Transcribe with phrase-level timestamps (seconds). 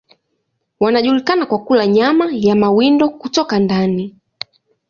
[0.79, 4.15] Wanajulikana kwa kula nyama ya mawindo kutoka ndani.